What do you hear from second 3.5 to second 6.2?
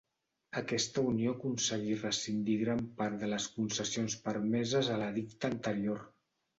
concessions permeses a l'edicte anterior.